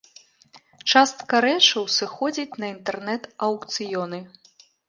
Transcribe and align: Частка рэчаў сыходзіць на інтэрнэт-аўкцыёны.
Частка 0.93 1.41
рэчаў 1.45 1.83
сыходзіць 1.97 2.57
на 2.65 2.73
інтэрнэт-аўкцыёны. 2.77 4.19